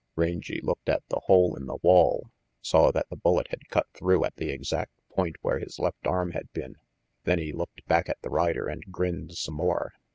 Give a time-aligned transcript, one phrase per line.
[0.15, 4.25] Rangy looked at the hole in the wall, saw that the bullet had cut through
[4.25, 6.77] at the exact point where his left arm had been;
[7.25, 9.93] then he looked back at the rider and grinned some more.